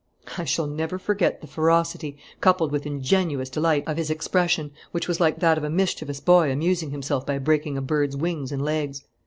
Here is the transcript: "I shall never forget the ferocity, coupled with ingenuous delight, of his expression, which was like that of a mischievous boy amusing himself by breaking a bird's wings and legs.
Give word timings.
"I 0.35 0.45
shall 0.45 0.65
never 0.65 0.97
forget 0.97 1.41
the 1.41 1.45
ferocity, 1.45 2.17
coupled 2.39 2.71
with 2.71 2.87
ingenuous 2.87 3.51
delight, 3.51 3.83
of 3.85 3.97
his 3.97 4.09
expression, 4.09 4.71
which 4.89 5.07
was 5.07 5.19
like 5.19 5.39
that 5.41 5.59
of 5.59 5.63
a 5.63 5.69
mischievous 5.69 6.19
boy 6.19 6.51
amusing 6.51 6.89
himself 6.89 7.23
by 7.23 7.37
breaking 7.37 7.77
a 7.77 7.83
bird's 7.83 8.17
wings 8.17 8.51
and 8.51 8.63
legs. 8.65 9.03